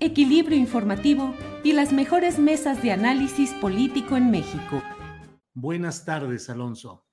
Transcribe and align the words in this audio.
equilibrio 0.00 0.56
informativo 0.56 1.34
y 1.62 1.72
las 1.72 1.92
mejores 1.92 2.38
mesas 2.38 2.82
de 2.82 2.92
análisis 2.92 3.52
político 3.54 4.16
en 4.16 4.30
México. 4.30 4.82
Buenas 5.52 6.04
tardes, 6.04 6.48
Alonso. 6.48 7.04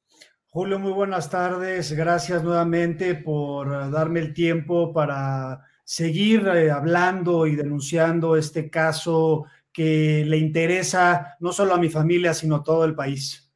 Julio, 0.48 0.80
muy 0.80 0.94
buenas 0.94 1.30
tardes. 1.30 1.92
Gracias 1.92 2.44
nuevamente 2.44 3.16
por 3.16 3.92
darme 3.92 4.22
el 4.22 4.34
tiempo 4.34 4.94
para 4.94 5.62
seguir 5.84 6.48
eh, 6.48 6.72
hablando 6.72 7.46
y 7.46 7.56
denunciando 7.56 8.38
este 8.38 8.70
caso 8.70 9.46
que 9.72 10.26
le 10.26 10.38
interesa 10.38 11.36
no 11.40 11.52
solo 11.52 11.76
a 11.76 11.78
mi 11.78 11.90
familia, 11.90 12.34
sino 12.34 12.56
a 12.56 12.64
todo 12.64 12.86
el 12.86 12.96
país. 12.96 13.52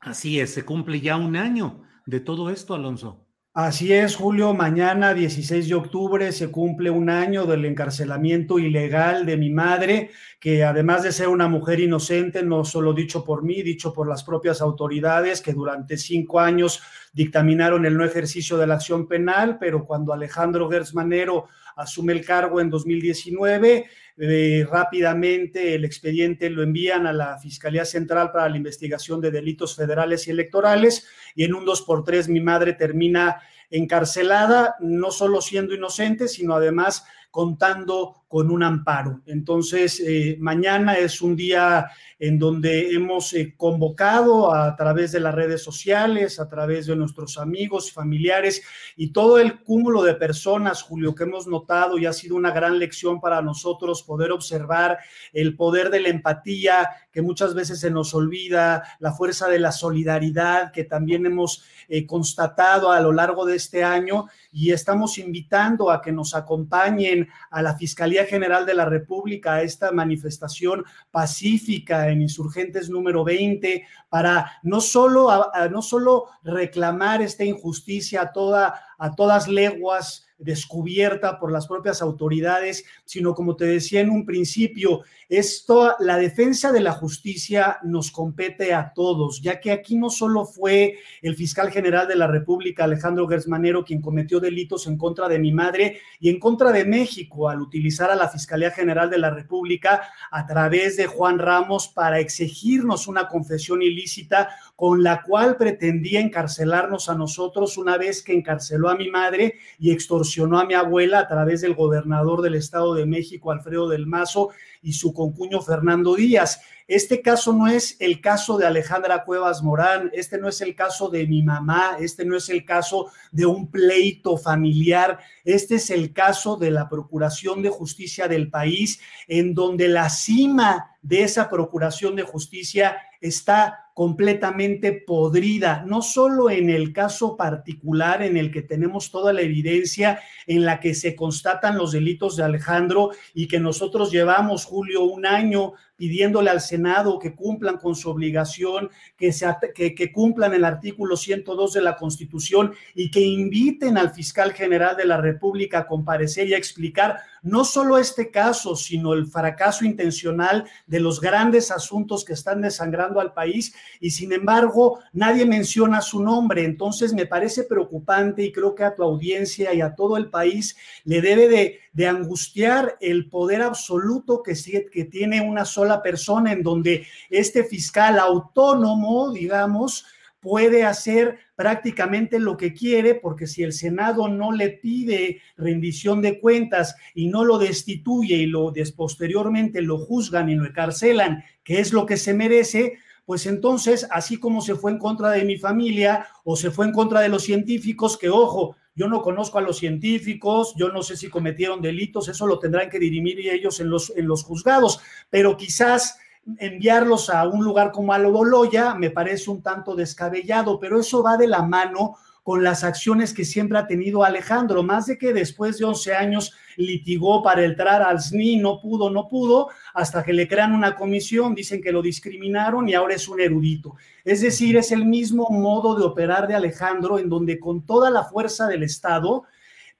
Así 0.00 0.38
es, 0.38 0.52
se 0.52 0.64
cumple 0.64 1.00
ya 1.00 1.16
un 1.16 1.34
año 1.34 1.82
de 2.06 2.20
todo 2.20 2.50
esto, 2.50 2.74
Alonso. 2.74 3.23
Así 3.56 3.92
es, 3.92 4.16
Julio. 4.16 4.52
Mañana, 4.52 5.14
16 5.14 5.68
de 5.68 5.76
octubre, 5.76 6.32
se 6.32 6.50
cumple 6.50 6.90
un 6.90 7.08
año 7.08 7.46
del 7.46 7.64
encarcelamiento 7.66 8.58
ilegal 8.58 9.26
de 9.26 9.36
mi 9.36 9.48
madre, 9.48 10.10
que 10.40 10.64
además 10.64 11.04
de 11.04 11.12
ser 11.12 11.28
una 11.28 11.46
mujer 11.46 11.78
inocente, 11.78 12.42
no 12.42 12.64
solo 12.64 12.92
dicho 12.92 13.22
por 13.22 13.44
mí, 13.44 13.62
dicho 13.62 13.92
por 13.92 14.08
las 14.08 14.24
propias 14.24 14.60
autoridades, 14.60 15.40
que 15.40 15.52
durante 15.52 15.96
cinco 15.96 16.40
años 16.40 16.82
dictaminaron 17.12 17.86
el 17.86 17.96
no 17.96 18.04
ejercicio 18.04 18.58
de 18.58 18.66
la 18.66 18.74
acción 18.74 19.06
penal, 19.06 19.56
pero 19.60 19.84
cuando 19.84 20.12
Alejandro 20.12 20.68
Gersmanero 20.68 21.46
asume 21.76 22.12
el 22.12 22.26
cargo 22.26 22.60
en 22.60 22.70
2019, 22.70 23.86
rápidamente 24.16 25.74
el 25.74 25.84
expediente 25.84 26.48
lo 26.48 26.62
envían 26.62 27.06
a 27.06 27.12
la 27.12 27.38
Fiscalía 27.38 27.84
Central 27.84 28.30
para 28.30 28.48
la 28.48 28.56
investigación 28.56 29.20
de 29.20 29.32
delitos 29.32 29.74
federales 29.74 30.28
y 30.28 30.30
electorales 30.30 31.08
y 31.34 31.44
en 31.44 31.54
un 31.54 31.64
dos 31.64 31.82
por 31.82 32.04
tres 32.04 32.28
mi 32.28 32.40
madre 32.40 32.74
termina 32.74 33.40
encarcelada, 33.70 34.76
no 34.80 35.10
solo 35.10 35.40
siendo 35.40 35.74
inocente, 35.74 36.28
sino 36.28 36.54
además 36.54 37.04
contando 37.30 38.23
con 38.34 38.50
un 38.50 38.64
amparo. 38.64 39.20
Entonces, 39.26 40.02
eh, 40.04 40.36
mañana 40.40 40.94
es 40.94 41.22
un 41.22 41.36
día 41.36 41.88
en 42.18 42.36
donde 42.36 42.92
hemos 42.92 43.32
eh, 43.32 43.54
convocado 43.56 44.52
a 44.52 44.74
través 44.74 45.12
de 45.12 45.20
las 45.20 45.32
redes 45.32 45.62
sociales, 45.62 46.40
a 46.40 46.48
través 46.48 46.86
de 46.86 46.96
nuestros 46.96 47.38
amigos, 47.38 47.92
familiares 47.92 48.60
y 48.96 49.12
todo 49.12 49.38
el 49.38 49.60
cúmulo 49.60 50.02
de 50.02 50.14
personas, 50.14 50.82
Julio, 50.82 51.14
que 51.14 51.22
hemos 51.22 51.46
notado 51.46 51.96
y 51.96 52.06
ha 52.06 52.12
sido 52.12 52.34
una 52.34 52.50
gran 52.50 52.80
lección 52.80 53.20
para 53.20 53.40
nosotros 53.40 54.02
poder 54.02 54.32
observar 54.32 54.98
el 55.32 55.54
poder 55.54 55.90
de 55.90 56.00
la 56.00 56.08
empatía 56.08 56.88
que 57.12 57.22
muchas 57.22 57.54
veces 57.54 57.78
se 57.78 57.92
nos 57.92 58.14
olvida, 58.14 58.82
la 58.98 59.12
fuerza 59.12 59.48
de 59.48 59.60
la 59.60 59.70
solidaridad 59.70 60.72
que 60.72 60.82
también 60.82 61.24
hemos 61.26 61.62
eh, 61.88 62.04
constatado 62.04 62.90
a 62.90 62.98
lo 62.98 63.12
largo 63.12 63.46
de 63.46 63.54
este 63.54 63.84
año 63.84 64.26
y 64.50 64.72
estamos 64.72 65.18
invitando 65.18 65.92
a 65.92 66.02
que 66.02 66.10
nos 66.10 66.34
acompañen 66.34 67.28
a 67.52 67.62
la 67.62 67.76
Fiscalía 67.76 68.23
General 68.26 68.66
de 68.66 68.74
la 68.74 68.84
República 68.84 69.54
a 69.54 69.62
esta 69.62 69.92
manifestación 69.92 70.84
pacífica 71.10 72.08
en 72.08 72.22
Insurgentes 72.22 72.88
número 72.88 73.24
20 73.24 73.86
para 74.08 74.52
no 74.62 74.80
solo, 74.80 75.28
no 75.70 75.82
solo 75.82 76.26
reclamar 76.42 77.22
esta 77.22 77.44
injusticia 77.44 78.22
a, 78.22 78.32
toda, 78.32 78.80
a 78.98 79.14
todas 79.14 79.48
leguas 79.48 80.26
descubierta 80.38 81.38
por 81.38 81.52
las 81.52 81.66
propias 81.66 82.02
autoridades, 82.02 82.84
sino 83.04 83.34
como 83.34 83.56
te 83.56 83.64
decía 83.64 84.00
en 84.00 84.10
un 84.10 84.26
principio, 84.26 85.02
esto, 85.28 85.94
la 86.00 86.16
defensa 86.16 86.72
de 86.72 86.80
la 86.80 86.92
justicia 86.92 87.78
nos 87.82 88.10
compete 88.10 88.74
a 88.74 88.92
todos, 88.94 89.40
ya 89.42 89.60
que 89.60 89.72
aquí 89.72 89.96
no 89.96 90.10
solo 90.10 90.44
fue 90.44 90.96
el 91.22 91.36
fiscal 91.36 91.70
general 91.70 92.08
de 92.08 92.16
la 92.16 92.26
República, 92.26 92.84
Alejandro 92.84 93.28
Gersmanero, 93.28 93.84
quien 93.84 94.00
cometió 94.00 94.40
delitos 94.40 94.86
en 94.86 94.98
contra 94.98 95.28
de 95.28 95.38
mi 95.38 95.52
madre 95.52 96.00
y 96.20 96.28
en 96.28 96.38
contra 96.38 96.72
de 96.72 96.84
México 96.84 97.48
al 97.48 97.60
utilizar 97.60 98.10
a 98.10 98.16
la 98.16 98.28
Fiscalía 98.28 98.70
General 98.70 99.08
de 99.08 99.18
la 99.18 99.30
República 99.30 100.02
a 100.30 100.46
través 100.46 100.96
de 100.96 101.06
Juan 101.06 101.38
Ramos 101.38 101.88
para 101.88 102.18
exigirnos 102.18 103.06
una 103.06 103.28
confesión 103.28 103.82
ilícita 103.82 104.50
con 104.76 105.02
la 105.02 105.22
cual 105.22 105.56
pretendía 105.56 106.20
encarcelarnos 106.20 107.08
a 107.08 107.14
nosotros 107.14 107.78
una 107.78 107.96
vez 107.96 108.22
que 108.22 108.34
encarceló 108.34 108.83
a 108.88 108.96
mi 108.96 109.10
madre 109.10 109.58
y 109.78 109.92
extorsionó 109.92 110.58
a 110.58 110.66
mi 110.66 110.74
abuela 110.74 111.20
a 111.20 111.28
través 111.28 111.60
del 111.60 111.74
gobernador 111.74 112.42
del 112.42 112.54
Estado 112.54 112.94
de 112.94 113.06
México, 113.06 113.50
Alfredo 113.50 113.88
del 113.88 114.06
Mazo, 114.06 114.50
y 114.82 114.92
su 114.92 115.12
concuño 115.12 115.60
Fernando 115.62 116.14
Díaz. 116.14 116.60
Este 116.86 117.22
caso 117.22 117.54
no 117.54 117.66
es 117.66 117.96
el 117.98 118.20
caso 118.20 118.58
de 118.58 118.66
Alejandra 118.66 119.24
Cuevas 119.24 119.62
Morán, 119.62 120.10
este 120.12 120.36
no 120.36 120.48
es 120.48 120.60
el 120.60 120.74
caso 120.74 121.08
de 121.08 121.26
mi 121.26 121.42
mamá, 121.42 121.96
este 121.98 122.26
no 122.26 122.36
es 122.36 122.50
el 122.50 122.66
caso 122.66 123.10
de 123.32 123.46
un 123.46 123.70
pleito 123.70 124.36
familiar, 124.36 125.18
este 125.44 125.76
es 125.76 125.88
el 125.88 126.12
caso 126.12 126.56
de 126.56 126.70
la 126.70 126.90
Procuración 126.90 127.62
de 127.62 127.70
Justicia 127.70 128.28
del 128.28 128.50
país, 128.50 129.00
en 129.28 129.54
donde 129.54 129.88
la 129.88 130.10
cima 130.10 130.94
de 131.00 131.22
esa 131.22 131.48
Procuración 131.48 132.16
de 132.16 132.22
Justicia 132.22 132.98
está 133.18 133.83
completamente 133.94 134.92
podrida, 134.92 135.84
no 135.86 136.02
solo 136.02 136.50
en 136.50 136.68
el 136.68 136.92
caso 136.92 137.36
particular 137.36 138.22
en 138.22 138.36
el 138.36 138.50
que 138.50 138.60
tenemos 138.60 139.12
toda 139.12 139.32
la 139.32 139.42
evidencia 139.42 140.20
en 140.48 140.64
la 140.64 140.80
que 140.80 140.94
se 140.94 141.14
constatan 141.14 141.78
los 141.78 141.92
delitos 141.92 142.36
de 142.36 142.42
Alejandro 142.42 143.12
y 143.34 143.46
que 143.46 143.60
nosotros 143.60 144.10
llevamos, 144.10 144.64
Julio, 144.64 145.04
un 145.04 145.24
año 145.24 145.74
pidiéndole 145.96 146.50
al 146.50 146.60
Senado 146.60 147.18
que 147.18 147.34
cumplan 147.34 147.78
con 147.78 147.94
su 147.94 148.10
obligación, 148.10 148.90
que, 149.16 149.32
se, 149.32 149.46
que, 149.74 150.12
cumplan 150.12 150.52
el 150.54 150.64
artículo 150.64 151.16
102 151.16 151.74
de 151.74 151.80
la 151.80 151.96
Constitución 151.96 152.74
y 152.94 153.10
que 153.10 153.20
inviten 153.20 153.96
al 153.96 154.10
fiscal 154.10 154.52
general 154.52 154.96
de 154.96 155.04
la 155.04 155.18
República 155.18 155.80
a 155.80 155.86
comparecer 155.86 156.48
y 156.48 156.54
a 156.54 156.58
explicar 156.58 157.20
no 157.42 157.64
solo 157.64 157.98
este 157.98 158.30
caso, 158.30 158.74
sino 158.74 159.12
el 159.12 159.26
fracaso 159.26 159.84
intencional 159.84 160.64
de 160.86 161.00
los 161.00 161.20
grandes 161.20 161.70
asuntos 161.70 162.24
que 162.24 162.32
están 162.32 162.62
desangrando 162.62 163.20
al 163.20 163.32
país 163.32 163.74
y 164.00 164.10
sin 164.10 164.32
embargo 164.32 165.00
nadie 165.12 165.46
menciona 165.46 166.00
su 166.00 166.22
nombre. 166.22 166.64
Entonces 166.64 167.12
me 167.14 167.26
parece 167.26 167.64
preocupante 167.64 168.42
y 168.42 168.52
creo 168.52 168.74
que 168.74 168.84
a 168.84 168.94
tu 168.94 169.02
audiencia 169.02 169.72
y 169.74 169.80
a 169.80 169.94
todo 169.94 170.16
el 170.16 170.30
país 170.30 170.76
le 171.04 171.20
debe 171.20 171.48
de, 171.48 171.80
angustiar 172.06 172.96
el 173.00 173.28
poder 173.30 173.62
absoluto 173.62 174.42
que, 174.42 174.54
que 174.92 175.04
tiene 175.04 175.40
una 175.40 175.64
sola 175.64 176.02
persona 176.02 176.52
en 176.52 176.62
donde 176.62 177.06
este 177.30 177.64
fiscal 177.64 178.18
autónomo, 178.18 179.32
digamos, 179.32 180.04
puede 180.44 180.84
hacer 180.84 181.38
prácticamente 181.56 182.38
lo 182.38 182.58
que 182.58 182.74
quiere, 182.74 183.14
porque 183.14 183.46
si 183.46 183.62
el 183.62 183.72
Senado 183.72 184.28
no 184.28 184.52
le 184.52 184.68
pide 184.68 185.40
rendición 185.56 186.20
de 186.20 186.38
cuentas 186.38 186.96
y 187.14 187.28
no 187.28 187.46
lo 187.46 187.56
destituye 187.56 188.36
y 188.36 188.46
lo 188.46 188.70
posteriormente 188.94 189.80
lo 189.80 189.96
juzgan 189.96 190.50
y 190.50 190.54
lo 190.54 190.66
encarcelan, 190.66 191.44
que 191.64 191.80
es 191.80 191.94
lo 191.94 192.04
que 192.04 192.18
se 192.18 192.34
merece, 192.34 192.98
pues 193.26 193.46
entonces, 193.46 194.06
así 194.10 194.38
como 194.38 194.60
se 194.60 194.74
fue 194.74 194.90
en 194.90 194.98
contra 194.98 195.30
de 195.30 195.44
mi 195.44 195.56
familia 195.56 196.26
o 196.44 196.56
se 196.56 196.70
fue 196.70 196.86
en 196.86 196.92
contra 196.92 197.20
de 197.20 197.28
los 197.28 197.42
científicos, 197.42 198.18
que 198.18 198.30
ojo, 198.30 198.76
Yo 198.96 199.08
no 199.08 199.22
conozco 199.22 199.58
a 199.58 199.60
los 199.60 199.78
científicos, 199.78 200.72
yo 200.76 200.88
no 200.90 201.02
sé 201.02 201.16
si 201.16 201.28
cometieron 201.28 201.80
delitos, 201.82 202.28
eso 202.28 202.46
lo 202.46 202.60
tendrán 202.60 202.88
que 202.88 203.00
dirimir 203.00 203.40
ellos 203.40 203.80
en 203.80 203.90
los, 203.90 204.12
en 204.14 204.28
los 204.28 204.44
juzgados, 204.44 205.00
pero 205.30 205.56
quizás 205.56 206.16
enviarlos 206.58 207.28
a 207.28 207.48
un 207.48 207.64
lugar 207.64 207.90
como 207.90 208.12
Aloboloya 208.12 208.94
me 208.94 209.10
parece 209.10 209.50
un 209.50 209.62
tanto 209.62 209.96
descabellado, 209.96 210.78
pero 210.78 211.00
eso 211.00 211.22
va 211.22 211.36
de 211.36 211.48
la 211.48 211.62
mano 211.62 212.16
con 212.44 212.62
las 212.62 212.84
acciones 212.84 213.32
que 213.32 213.46
siempre 213.46 213.78
ha 213.78 213.86
tenido 213.86 214.22
Alejandro, 214.22 214.82
más 214.82 215.06
de 215.06 215.16
que 215.16 215.32
después 215.32 215.78
de 215.78 215.86
11 215.86 216.14
años 216.14 216.52
litigó 216.76 217.42
para 217.42 217.64
entrar 217.64 218.02
al 218.02 218.20
SNI, 218.20 218.58
no 218.58 218.82
pudo, 218.82 219.08
no 219.08 219.28
pudo, 219.28 219.70
hasta 219.94 220.22
que 220.22 220.34
le 220.34 220.46
crean 220.46 220.74
una 220.74 220.94
comisión, 220.94 221.54
dicen 221.54 221.80
que 221.80 221.90
lo 221.90 222.02
discriminaron 222.02 222.86
y 222.86 222.92
ahora 222.92 223.14
es 223.14 223.28
un 223.28 223.40
erudito. 223.40 223.96
Es 224.24 224.42
decir, 224.42 224.76
es 224.76 224.92
el 224.92 225.06
mismo 225.06 225.48
modo 225.48 225.96
de 225.96 226.04
operar 226.04 226.46
de 226.46 226.54
Alejandro, 226.54 227.18
en 227.18 227.30
donde 227.30 227.58
con 227.58 227.86
toda 227.86 228.10
la 228.10 228.24
fuerza 228.24 228.66
del 228.66 228.82
Estado 228.82 229.44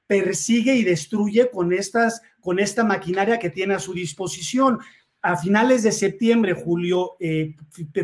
persigue 0.07 0.75
y 0.75 0.85
destruye 0.85 1.51
con 1.51 1.73
estas 1.73 2.21
con 2.43 2.59
esta 2.59 2.85
maquinaria 2.85 3.39
que 3.39 3.49
tiene 3.49 3.73
a 3.73 3.79
su 3.79 3.95
disposición 3.95 4.81
a 5.25 5.39
finales 5.39 5.83
de 5.83 5.91
septiembre, 5.91 6.53
Julio, 6.53 7.17
eh, 7.19 7.55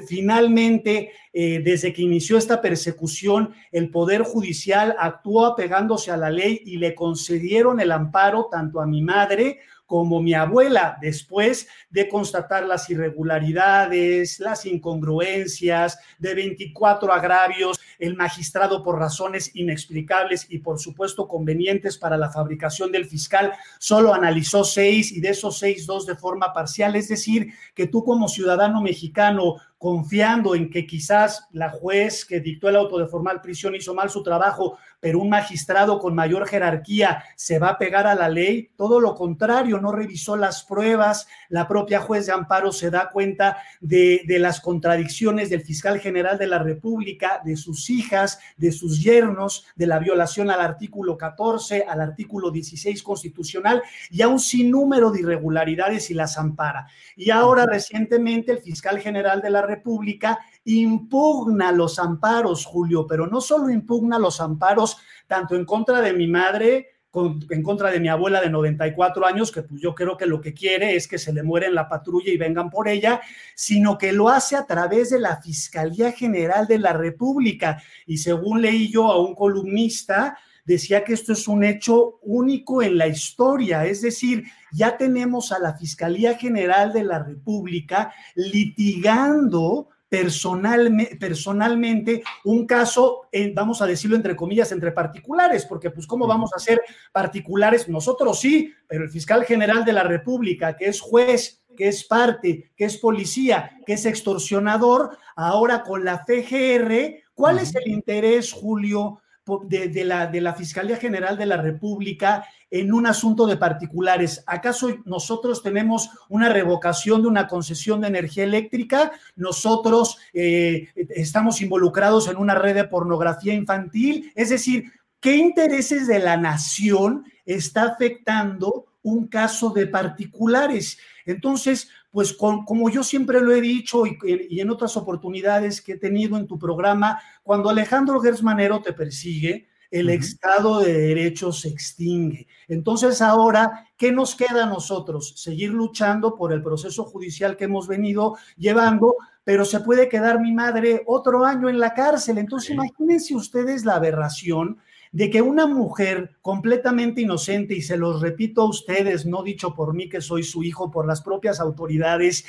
finalmente, 0.08 1.12
eh, 1.34 1.60
desde 1.62 1.92
que 1.92 2.00
inició 2.00 2.38
esta 2.38 2.62
persecución, 2.62 3.52
el 3.72 3.90
Poder 3.90 4.22
Judicial 4.22 4.96
actuó 4.98 5.44
apegándose 5.44 6.10
a 6.10 6.16
la 6.16 6.30
ley 6.30 6.62
y 6.64 6.78
le 6.78 6.94
concedieron 6.94 7.78
el 7.78 7.92
amparo 7.92 8.48
tanto 8.50 8.80
a 8.80 8.86
mi 8.86 9.02
madre 9.02 9.58
como 9.90 10.22
mi 10.22 10.34
abuela, 10.34 10.96
después 11.00 11.66
de 11.90 12.08
constatar 12.08 12.64
las 12.64 12.88
irregularidades, 12.90 14.38
las 14.38 14.64
incongruencias, 14.64 15.98
de 16.16 16.32
24 16.36 17.12
agravios, 17.12 17.80
el 17.98 18.14
magistrado 18.14 18.84
por 18.84 19.00
razones 19.00 19.50
inexplicables 19.56 20.46
y 20.48 20.58
por 20.58 20.78
supuesto 20.78 21.26
convenientes 21.26 21.98
para 21.98 22.16
la 22.16 22.30
fabricación 22.30 22.92
del 22.92 23.06
fiscal, 23.06 23.52
solo 23.80 24.14
analizó 24.14 24.62
seis 24.62 25.10
y 25.10 25.20
de 25.20 25.30
esos 25.30 25.58
seis, 25.58 25.86
dos 25.86 26.06
de 26.06 26.14
forma 26.14 26.52
parcial. 26.52 26.94
Es 26.94 27.08
decir, 27.08 27.52
que 27.74 27.88
tú 27.88 28.04
como 28.04 28.28
ciudadano 28.28 28.80
mexicano 28.82 29.56
confiando 29.80 30.54
en 30.54 30.68
que 30.68 30.86
quizás 30.86 31.48
la 31.52 31.70
juez 31.70 32.26
que 32.26 32.40
dictó 32.40 32.68
el 32.68 32.76
auto 32.76 32.98
de 32.98 33.08
formal 33.08 33.40
prisión 33.40 33.74
hizo 33.74 33.94
mal 33.94 34.10
su 34.10 34.22
trabajo, 34.22 34.76
pero 35.00 35.20
un 35.20 35.30
magistrado 35.30 35.98
con 35.98 36.14
mayor 36.14 36.46
jerarquía 36.46 37.24
se 37.34 37.58
va 37.58 37.70
a 37.70 37.78
pegar 37.78 38.06
a 38.06 38.14
la 38.14 38.28
ley. 38.28 38.72
Todo 38.76 39.00
lo 39.00 39.14
contrario, 39.14 39.80
no 39.80 39.90
revisó 39.90 40.36
las 40.36 40.64
pruebas. 40.64 41.28
La 41.48 41.66
propia 41.66 41.98
juez 41.98 42.26
de 42.26 42.32
amparo 42.32 42.72
se 42.72 42.90
da 42.90 43.08
cuenta 43.08 43.56
de, 43.80 44.20
de 44.26 44.38
las 44.38 44.60
contradicciones 44.60 45.48
del 45.48 45.62
fiscal 45.62 45.98
general 45.98 46.36
de 46.36 46.48
la 46.48 46.58
República, 46.58 47.40
de 47.42 47.56
sus 47.56 47.88
hijas, 47.88 48.38
de 48.58 48.72
sus 48.72 49.02
yernos, 49.02 49.64
de 49.76 49.86
la 49.86 49.98
violación 49.98 50.50
al 50.50 50.60
artículo 50.60 51.16
14, 51.16 51.86
al 51.88 52.02
artículo 52.02 52.50
16 52.50 53.02
constitucional 53.02 53.82
y 54.10 54.20
a 54.20 54.28
un 54.28 54.38
sinnúmero 54.38 55.10
de 55.10 55.20
irregularidades 55.20 56.10
y 56.10 56.14
las 56.14 56.36
ampara. 56.36 56.86
Y 57.16 57.30
ahora 57.30 57.64
recientemente 57.64 58.52
el 58.52 58.58
fiscal 58.58 58.98
general 58.98 59.40
de 59.40 59.48
la 59.48 59.69
República 59.70 60.38
impugna 60.64 61.72
los 61.72 61.98
amparos, 61.98 62.66
Julio, 62.66 63.06
pero 63.06 63.26
no 63.26 63.40
solo 63.40 63.70
impugna 63.70 64.18
los 64.18 64.40
amparos 64.40 64.98
tanto 65.26 65.54
en 65.54 65.64
contra 65.64 66.00
de 66.00 66.12
mi 66.12 66.26
madre, 66.26 67.00
en 67.12 67.62
contra 67.62 67.90
de 67.90 67.98
mi 67.98 68.08
abuela 68.08 68.40
de 68.40 68.50
94 68.50 69.26
años, 69.26 69.50
que 69.50 69.62
pues 69.62 69.80
yo 69.80 69.94
creo 69.94 70.16
que 70.16 70.26
lo 70.26 70.40
que 70.40 70.54
quiere 70.54 70.94
es 70.94 71.08
que 71.08 71.18
se 71.18 71.32
le 71.32 71.42
muere 71.42 71.66
en 71.66 71.74
la 71.74 71.88
patrulla 71.88 72.32
y 72.32 72.36
vengan 72.36 72.70
por 72.70 72.88
ella, 72.88 73.20
sino 73.54 73.98
que 73.98 74.12
lo 74.12 74.28
hace 74.28 74.54
a 74.56 74.66
través 74.66 75.10
de 75.10 75.18
la 75.18 75.40
Fiscalía 75.42 76.12
General 76.12 76.66
de 76.66 76.78
la 76.78 76.92
República. 76.92 77.82
Y 78.06 78.18
según 78.18 78.62
leí 78.62 78.90
yo 78.92 79.10
a 79.10 79.20
un 79.20 79.34
columnista, 79.34 80.38
decía 80.64 81.04
que 81.04 81.12
esto 81.12 81.32
es 81.32 81.48
un 81.48 81.64
hecho 81.64 82.18
único 82.22 82.82
en 82.82 82.98
la 82.98 83.06
historia, 83.06 83.86
es 83.86 84.02
decir, 84.02 84.44
ya 84.72 84.96
tenemos 84.96 85.52
a 85.52 85.58
la 85.58 85.76
Fiscalía 85.76 86.36
General 86.36 86.92
de 86.92 87.04
la 87.04 87.22
República 87.22 88.12
litigando 88.34 89.88
personalmente 90.10 92.22
un 92.44 92.66
caso, 92.66 93.28
vamos 93.54 93.80
a 93.80 93.86
decirlo 93.86 94.16
entre 94.16 94.34
comillas, 94.34 94.72
entre 94.72 94.90
particulares, 94.90 95.64
porque 95.66 95.90
pues 95.90 96.06
cómo 96.06 96.26
vamos 96.26 96.50
a 96.54 96.58
ser 96.58 96.80
particulares, 97.12 97.88
nosotros 97.88 98.40
sí, 98.40 98.74
pero 98.88 99.04
el 99.04 99.10
fiscal 99.10 99.44
general 99.44 99.84
de 99.84 99.92
la 99.92 100.02
República, 100.02 100.76
que 100.76 100.86
es 100.86 101.00
juez, 101.00 101.62
que 101.76 101.86
es 101.86 102.04
parte, 102.04 102.72
que 102.76 102.86
es 102.86 102.98
policía, 102.98 103.78
que 103.86 103.92
es 103.92 104.04
extorsionador, 104.04 105.16
ahora 105.36 105.84
con 105.84 106.04
la 106.04 106.24
FGR, 106.26 107.22
¿cuál 107.32 107.60
es 107.60 107.72
el 107.76 107.88
interés, 107.88 108.52
Julio? 108.52 109.20
De, 109.68 110.04
la, 110.04 110.26
de 110.26 110.40
la 110.40 110.54
Fiscalía 110.54 110.96
General 110.96 111.36
de 111.36 111.46
la 111.46 111.56
República 111.56 112.44
en 112.70 112.92
un 112.92 113.06
asunto 113.06 113.46
de 113.46 113.56
particulares. 113.56 114.44
¿Acaso 114.46 114.98
nosotros 115.04 115.62
tenemos 115.62 116.10
una 116.28 116.48
revocación 116.48 117.22
de 117.22 117.28
una 117.28 117.48
concesión 117.48 118.00
de 118.00 118.08
energía 118.08 118.44
eléctrica? 118.44 119.12
¿Nosotros 119.36 120.18
eh, 120.32 120.88
estamos 120.94 121.60
involucrados 121.60 122.28
en 122.28 122.36
una 122.36 122.54
red 122.54 122.74
de 122.74 122.84
pornografía 122.84 123.54
infantil? 123.54 124.32
Es 124.34 124.50
decir, 124.50 124.92
¿qué 125.20 125.36
intereses 125.36 126.06
de 126.06 126.20
la 126.20 126.36
nación 126.36 127.24
está 127.44 127.84
afectando 127.84 128.86
un 129.02 129.26
caso 129.26 129.70
de 129.70 129.86
particulares? 129.86 130.98
Entonces, 131.26 131.88
pues 132.10 132.32
como 132.32 132.90
yo 132.90 133.02
siempre 133.02 133.40
lo 133.40 133.52
he 133.52 133.60
dicho 133.60 134.04
y, 134.06 134.60
en 134.60 134.70
otras 134.70 134.96
oportunidades 134.96 135.80
que 135.80 135.92
he 135.92 135.98
tenido 135.98 136.36
en 136.36 136.46
tu 136.46 136.58
programa, 136.58 137.20
cuando 137.42 137.70
Alejandro 137.70 138.20
Gersmanero 138.20 138.82
te 138.82 138.92
persigue, 138.92 139.68
el 139.90 140.08
Estado 140.10 140.80
de 140.80 140.92
Derecho 140.92 141.52
se 141.52 141.68
extingue. 141.68 142.46
Entonces 142.68 143.20
ahora, 143.20 143.88
¿qué 143.96 144.12
nos 144.12 144.36
queda 144.36 144.64
a 144.64 144.68
nosotros? 144.68 145.34
Seguir 145.36 145.70
luchando 145.70 146.36
por 146.36 146.52
el 146.52 146.62
proceso 146.62 147.04
judicial 147.04 147.56
que 147.56 147.64
hemos 147.64 147.88
venido 147.88 148.36
llevando, 148.56 149.16
pero 149.42 149.64
se 149.64 149.80
puede 149.80 150.08
quedar 150.08 150.40
mi 150.40 150.52
madre 150.52 151.02
otro 151.06 151.44
año 151.44 151.68
en 151.68 151.80
la 151.80 151.92
cárcel. 151.92 152.38
Entonces 152.38 152.70
imagínense 152.70 153.34
ustedes 153.34 153.84
la 153.84 153.96
aberración 153.96 154.78
de 155.12 155.30
que 155.30 155.42
una 155.42 155.66
mujer 155.66 156.36
completamente 156.40 157.22
inocente, 157.22 157.74
y 157.74 157.82
se 157.82 157.96
los 157.96 158.20
repito 158.20 158.62
a 158.62 158.68
ustedes, 158.68 159.26
no 159.26 159.42
dicho 159.42 159.74
por 159.74 159.94
mí 159.94 160.08
que 160.08 160.20
soy 160.20 160.44
su 160.44 160.62
hijo, 160.62 160.90
por 160.90 161.06
las 161.06 161.22
propias 161.22 161.60
autoridades, 161.60 162.44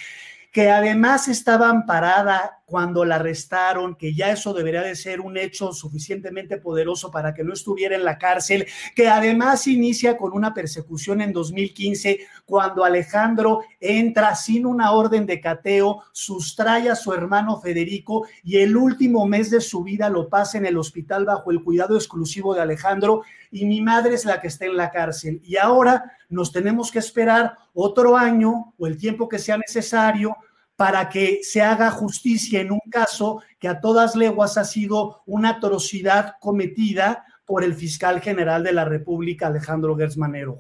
que 0.52 0.70
además 0.70 1.28
estaba 1.28 1.70
amparada 1.70 2.61
cuando 2.72 3.04
la 3.04 3.16
arrestaron, 3.16 3.96
que 3.96 4.14
ya 4.14 4.32
eso 4.32 4.54
debería 4.54 4.82
de 4.82 4.96
ser 4.96 5.20
un 5.20 5.36
hecho 5.36 5.74
suficientemente 5.74 6.56
poderoso 6.56 7.12
para 7.12 7.34
que 7.34 7.44
no 7.44 7.52
estuviera 7.52 7.98
en 7.98 8.06
la 8.06 8.18
cárcel, 8.18 8.66
que 8.96 9.10
además 9.10 9.68
inicia 9.68 10.16
con 10.16 10.32
una 10.32 10.54
persecución 10.54 11.20
en 11.20 11.34
2015 11.34 12.22
cuando 12.46 12.86
Alejandro 12.86 13.60
entra 13.82 14.36
sin 14.36 14.66
una 14.66 14.94
orden 14.94 15.26
de 15.26 15.42
cateo, 15.42 16.04
sustrae 16.14 16.90
a 16.90 16.96
su 16.96 17.12
hermano 17.12 17.60
Federico 17.60 18.26
y 18.42 18.60
el 18.60 18.78
último 18.78 19.26
mes 19.26 19.52
de 19.52 19.60
su 19.60 19.84
vida 19.84 20.10
lo 20.10 20.30
pasa 20.30 20.58
en 20.58 20.66
el 20.66 20.78
hospital 20.78 21.26
bajo 21.26 21.52
el 21.52 21.62
cuidado 21.66 21.98
exclusivo 21.98 22.56
de 22.56 22.62
Alejandro 22.62 23.24
y 23.52 23.66
mi 23.66 23.82
madre 23.82 24.16
es 24.16 24.24
la 24.24 24.40
que 24.40 24.48
está 24.48 24.64
en 24.64 24.78
la 24.78 24.92
cárcel. 24.92 25.42
Y 25.44 25.58
ahora 25.58 26.14
nos 26.30 26.54
tenemos 26.54 26.90
que 26.90 27.00
esperar 27.00 27.58
otro 27.74 28.16
año 28.16 28.74
o 28.78 28.88
el 28.88 28.96
tiempo 28.98 29.28
que 29.28 29.40
sea 29.40 29.58
necesario 29.58 30.38
para 30.76 31.10
que 31.10 31.42
se 31.44 31.62
haga 31.62 31.92
justicia 31.92 32.62
en 32.62 32.72
un 32.72 32.82
caso 32.90 33.42
que 33.60 33.68
a 33.68 33.80
todas 33.80 34.16
leguas 34.16 34.58
ha 34.58 34.64
sido 34.64 35.22
una 35.26 35.50
atrocidad 35.50 36.34
cometida 36.40 37.26
por 37.46 37.64
el 37.64 37.74
fiscal 37.76 38.22
general 38.22 38.64
de 38.64 38.72
la 38.72 38.86
República, 38.86 39.48
Alejandro 39.48 39.96
Gersmanero. 39.96 40.58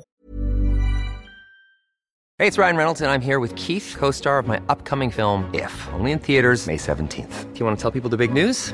Hey, 2.37 2.47
it's 2.47 2.57
Ryan 2.57 2.75
Reynolds, 2.75 3.01
and 3.01 3.11
I'm 3.11 3.21
here 3.21 3.39
with 3.39 3.55
Keith, 3.55 3.95
co 3.99 4.09
star 4.09 4.39
of 4.39 4.47
my 4.47 4.59
upcoming 4.67 5.11
film, 5.11 5.47
If, 5.53 5.71
only 5.93 6.11
in 6.11 6.17
theaters, 6.17 6.65
May 6.65 6.77
17th. 6.77 7.53
Do 7.53 7.59
you 7.59 7.65
want 7.65 7.77
to 7.77 7.81
tell 7.81 7.91
people 7.91 8.09
the 8.09 8.17
big 8.17 8.33
news? 8.33 8.73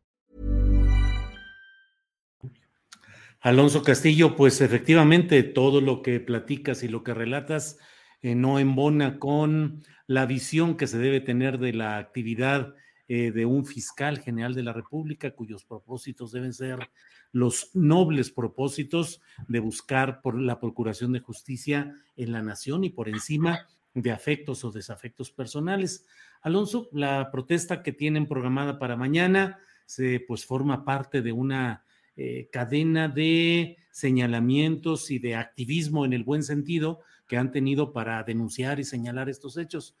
Alonso 3.41 3.81
Castillo, 3.81 4.35
pues 4.35 4.61
efectivamente 4.61 5.41
todo 5.41 5.81
lo 5.81 6.03
que 6.03 6.19
platicas 6.19 6.83
y 6.83 6.87
lo 6.87 7.03
que 7.03 7.15
relatas 7.15 7.79
eh, 8.21 8.35
no 8.35 8.59
embona 8.59 9.17
con 9.17 9.81
la 10.05 10.27
visión 10.27 10.77
que 10.77 10.85
se 10.85 10.99
debe 10.99 11.21
tener 11.21 11.57
de 11.57 11.73
la 11.73 11.97
actividad 11.97 12.75
eh, 13.07 13.31
de 13.31 13.47
un 13.47 13.65
fiscal 13.65 14.19
general 14.19 14.53
de 14.53 14.61
la 14.61 14.73
República, 14.73 15.31
cuyos 15.31 15.65
propósitos 15.65 16.31
deben 16.31 16.53
ser 16.53 16.91
los 17.31 17.71
nobles 17.73 18.29
propósitos 18.29 19.21
de 19.47 19.59
buscar 19.59 20.21
por 20.21 20.39
la 20.39 20.59
procuración 20.59 21.11
de 21.11 21.21
justicia 21.21 21.95
en 22.15 22.33
la 22.33 22.43
nación 22.43 22.83
y 22.83 22.91
por 22.91 23.09
encima 23.09 23.67
de 23.95 24.11
afectos 24.11 24.63
o 24.63 24.71
desafectos 24.71 25.31
personales. 25.31 26.05
Alonso, 26.43 26.89
la 26.91 27.31
protesta 27.31 27.81
que 27.81 27.91
tienen 27.91 28.27
programada 28.27 28.77
para 28.77 28.95
mañana 28.95 29.57
se 29.87 30.19
pues 30.19 30.45
forma 30.45 30.85
parte 30.85 31.23
de 31.23 31.31
una 31.31 31.83
eh, 32.15 32.49
cadena 32.51 33.07
de 33.07 33.77
señalamientos 33.91 35.11
y 35.11 35.19
de 35.19 35.35
activismo 35.35 36.05
en 36.05 36.13
el 36.13 36.23
buen 36.23 36.43
sentido 36.43 37.01
que 37.27 37.37
han 37.37 37.51
tenido 37.51 37.93
para 37.93 38.23
denunciar 38.23 38.79
y 38.79 38.83
señalar 38.83 39.29
estos 39.29 39.57
hechos. 39.57 39.95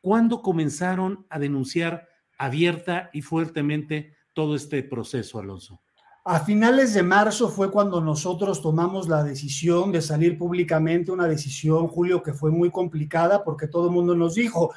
¿Cuándo 0.00 0.42
comenzaron 0.42 1.26
a 1.28 1.38
denunciar 1.38 2.08
abierta 2.38 3.10
y 3.12 3.22
fuertemente 3.22 4.14
todo 4.32 4.54
este 4.54 4.82
proceso, 4.82 5.38
Alonso? 5.38 5.80
A 6.24 6.40
finales 6.40 6.92
de 6.92 7.02
marzo 7.02 7.48
fue 7.48 7.70
cuando 7.70 8.02
nosotros 8.02 8.60
tomamos 8.60 9.08
la 9.08 9.24
decisión 9.24 9.90
de 9.92 10.02
salir 10.02 10.36
públicamente, 10.36 11.10
una 11.10 11.26
decisión, 11.26 11.88
Julio, 11.88 12.22
que 12.22 12.34
fue 12.34 12.50
muy 12.50 12.70
complicada 12.70 13.42
porque 13.42 13.66
todo 13.66 13.86
el 13.86 13.94
mundo 13.94 14.14
nos 14.14 14.34
dijo, 14.34 14.74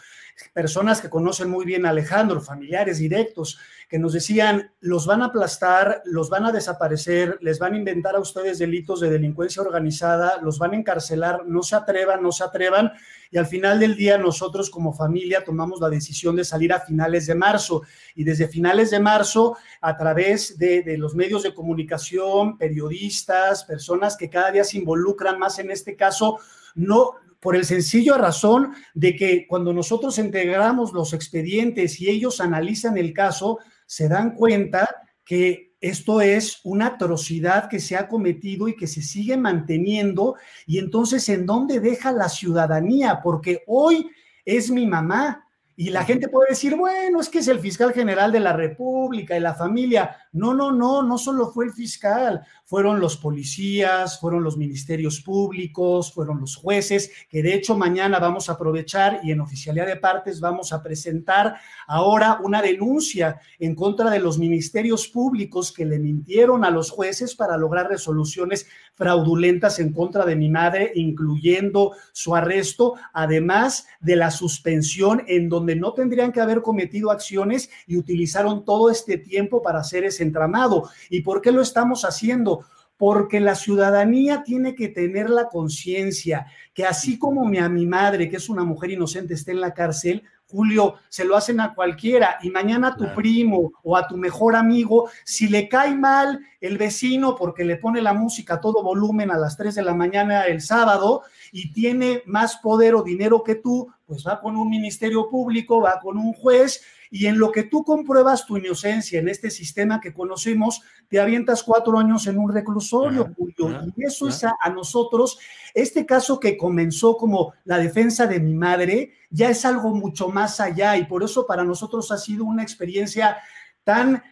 personas 0.54 1.02
que 1.02 1.10
conocen 1.10 1.50
muy 1.50 1.66
bien 1.66 1.86
a 1.86 1.90
Alejandro, 1.90 2.42
familiares 2.42 2.98
directos, 2.98 3.60
que 3.90 4.00
nos 4.00 4.14
decían, 4.14 4.72
los 4.80 5.06
van 5.06 5.22
a 5.22 5.26
aplastar, 5.26 6.02
los 6.06 6.30
van 6.30 6.46
a 6.46 6.52
desaparecer, 6.52 7.38
les 7.42 7.60
van 7.60 7.74
a 7.74 7.78
inventar 7.78 8.16
a 8.16 8.20
ustedes 8.20 8.60
delitos 8.60 9.02
de 9.02 9.10
delincuencia 9.10 9.62
organizada, 9.62 10.40
los 10.42 10.60
van 10.60 10.72
a 10.72 10.78
encarcelar, 10.78 11.46
no 11.46 11.62
se 11.62 11.76
atrevan, 11.76 12.24
no 12.24 12.32
se 12.32 12.44
atrevan. 12.44 12.94
Y 13.32 13.38
al 13.38 13.48
final 13.48 13.80
del 13.80 13.96
día 13.96 14.18
nosotros 14.18 14.70
como 14.70 14.94
familia 14.94 15.44
tomamos 15.44 15.80
la 15.80 15.90
decisión 15.90 16.36
de 16.36 16.46
salir 16.46 16.74
a 16.74 16.80
finales 16.80 17.28
de 17.28 17.36
marzo. 17.36 17.84
Y 18.16 18.24
desde 18.24 18.48
finales 18.48 18.92
de 18.92 19.00
marzo, 19.00 19.58
a 19.82 19.98
través 19.98 20.58
de, 20.58 20.84
de 20.84 20.98
los 20.98 21.16
medios 21.16 21.44
de 21.44 21.54
comunicación, 21.54 22.58
periodistas, 22.58 23.66
personas 23.66 24.16
que 24.16 24.30
cada 24.30 24.52
día 24.52 24.64
se 24.64 24.78
involucran 24.78 25.38
más 25.38 25.60
en 25.60 25.72
este 25.72 25.96
caso, 25.96 26.40
no, 26.76 27.16
por 27.42 27.56
el 27.56 27.66
sencillo 27.66 28.18
razón 28.18 28.74
de 28.94 29.16
que 29.16 29.48
cuando 29.48 29.74
nosotros 29.74 30.18
integramos 30.20 30.94
los 30.94 31.12
expedientes 31.14 32.00
y 32.00 32.10
ellos 32.10 32.40
analizan 32.40 32.98
el 32.98 33.14
caso, 33.14 33.60
se 33.86 34.08
dan 34.08 34.36
cuenta 34.36 34.88
que 35.26 35.74
esto 35.82 36.22
es 36.22 36.62
una 36.64 36.88
atrocidad 36.88 37.68
que 37.68 37.80
se 37.80 37.98
ha 37.98 38.08
cometido 38.08 38.68
y 38.68 38.76
que 38.76 38.86
se 38.86 39.02
sigue 39.02 39.36
manteniendo. 39.36 40.36
Y 40.68 40.78
entonces, 40.78 41.28
¿en 41.30 41.48
dónde 41.48 41.80
deja 41.80 42.12
la 42.12 42.30
ciudadanía? 42.30 43.20
Porque 43.24 43.64
hoy 43.66 44.10
es 44.46 44.70
mi 44.70 44.86
mamá, 44.86 45.44
y 45.76 45.90
la 45.90 46.04
gente 46.04 46.28
puede 46.28 46.50
decir, 46.50 46.76
bueno, 46.76 47.20
es 47.20 47.28
que 47.28 47.40
es 47.40 47.48
el 47.48 47.60
fiscal 47.60 47.92
general 47.92 48.32
de 48.32 48.40
la 48.40 48.54
República 48.54 49.36
y 49.36 49.40
la 49.40 49.56
familia. 49.56 50.16
No, 50.34 50.54
no, 50.54 50.72
no, 50.72 51.04
no 51.04 51.18
solo 51.18 51.52
fue 51.52 51.66
el 51.66 51.74
fiscal, 51.74 52.46
fueron 52.64 53.02
los 53.02 53.18
policías, 53.18 54.18
fueron 54.18 54.46
los 54.46 54.56
ministerios 54.56 55.20
públicos, 55.20 56.14
fueron 56.14 56.40
los 56.40 56.56
jueces, 56.56 57.12
que 57.30 57.44
de 57.44 57.54
hecho 57.54 57.78
mañana 57.78 58.18
vamos 58.18 58.48
a 58.48 58.54
aprovechar 58.54 59.20
y 59.24 59.32
en 59.32 59.42
oficialidad 59.42 59.88
de 59.88 59.98
partes 59.98 60.40
vamos 60.40 60.72
a 60.72 60.82
presentar 60.82 61.58
ahora 61.86 62.40
una 62.42 62.62
denuncia 62.62 63.42
en 63.60 63.76
contra 63.76 64.10
de 64.10 64.20
los 64.20 64.40
ministerios 64.40 65.10
públicos 65.10 65.74
que 65.74 65.86
le 65.86 66.00
mintieron 66.00 66.64
a 66.64 66.72
los 66.72 66.92
jueces 66.92 67.36
para 67.36 67.58
lograr 67.58 67.90
resoluciones 67.90 68.68
fraudulentas 68.94 69.80
en 69.80 69.92
contra 69.92 70.26
de 70.26 70.38
mi 70.38 70.48
madre, 70.48 70.94
incluyendo 70.96 71.92
su 72.14 72.36
arresto, 72.36 72.96
además 73.14 73.86
de 74.00 74.16
la 74.16 74.32
suspensión 74.32 75.24
en 75.28 75.50
donde 75.50 75.76
no 75.76 75.94
tendrían 75.94 76.32
que 76.32 76.40
haber 76.40 76.62
cometido 76.62 77.12
acciones 77.12 77.70
y 77.86 77.98
utilizaron 77.98 78.64
todo 78.64 78.90
este 78.90 79.18
tiempo 79.18 79.62
para 79.62 79.80
hacer 79.80 80.06
ese 80.06 80.21
entramado. 80.24 80.90
¿Y 81.10 81.22
por 81.22 81.42
qué 81.42 81.52
lo 81.52 81.62
estamos 81.62 82.04
haciendo? 82.04 82.66
porque 83.02 83.40
la 83.40 83.56
ciudadanía 83.56 84.44
tiene 84.44 84.76
que 84.76 84.88
tener 84.88 85.28
la 85.28 85.48
conciencia 85.48 86.46
que 86.72 86.86
así 86.86 87.18
como 87.18 87.48
mi, 87.48 87.58
a 87.58 87.68
mi 87.68 87.88
madre, 87.88 88.30
que 88.30 88.36
es 88.36 88.48
una 88.48 88.64
mujer 88.64 88.92
inocente, 88.92 89.34
esté 89.34 89.54
en 89.54 89.60
la 89.60 89.74
cárcel, 89.74 90.22
Julio, 90.52 90.96
se 91.10 91.26
lo 91.26 91.36
hacen 91.36 91.62
a 91.62 91.74
cualquiera 91.74 92.38
y 92.44 92.52
mañana 92.52 92.90
a 92.90 92.96
tu 92.96 93.12
primo 93.16 93.72
o 93.84 93.98
a 93.98 94.08
tu 94.08 94.18
mejor 94.18 94.56
amigo, 94.56 95.10
si 95.24 95.48
le 95.48 95.68
cae 95.68 95.96
mal 95.96 96.42
el 96.60 96.78
vecino 96.78 97.36
porque 97.36 97.64
le 97.64 97.78
pone 97.78 98.02
la 98.02 98.14
música 98.14 98.56
a 98.56 98.62
todo 98.62 98.84
volumen 98.84 99.32
a 99.32 99.38
las 99.38 99.58
3 99.58 99.74
de 99.74 99.82
la 99.82 99.96
mañana 99.96 100.44
el 100.44 100.62
sábado 100.62 101.24
y 101.52 101.72
tiene 101.72 102.22
más 102.26 102.58
poder 102.58 102.94
o 102.94 103.02
dinero 103.02 103.44
que 103.44 103.56
tú, 103.56 103.92
pues 104.06 104.28
va 104.28 104.40
con 104.40 104.58
un 104.58 104.70
ministerio 104.70 105.28
público, 105.28 105.82
va 105.82 106.00
con 106.00 106.18
un 106.18 106.34
juez 106.34 106.84
y 107.14 107.28
en 107.28 107.38
lo 107.38 107.52
que 107.52 107.64
tú 107.64 107.84
compruebas 107.84 108.46
tu 108.46 108.56
inocencia 108.56 109.20
en 109.20 109.28
este 109.28 109.52
sistema 109.52 110.00
que 110.00 110.14
conocemos, 110.14 110.82
te 111.10 111.20
avientas 111.20 111.62
cuatro 111.62 112.00
años 112.00 112.26
en 112.26 112.40
un 112.40 112.52
reclusorio, 112.52 113.34
Julio. 113.36 113.82
y 113.98 114.06
eso 114.06 114.30
es 114.30 114.46
a, 114.46 114.70
nosotros, 114.74 115.38
este 115.74 116.06
caso 116.06 116.40
que 116.40 116.56
comenzó 116.56 117.18
como 117.18 117.54
la 117.66 117.78
defensa 117.80 118.28
de 118.28 118.40
mi 118.40 118.54
madre, 118.54 119.12
ya 119.30 119.50
es 119.50 119.66
algo 119.66 119.94
mucho 119.94 120.30
más 120.30 120.62
allá 120.62 120.96
y 120.96 121.04
por 121.04 121.22
eso 121.22 121.46
para 121.46 121.66
nosotros 121.66 122.10
ha 122.14 122.18
sido 122.18 122.46
una 122.46 122.64
experiencia 122.64 123.38
tan 123.84 124.24